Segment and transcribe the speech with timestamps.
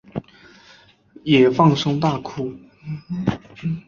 [1.23, 2.51] 也放声大哭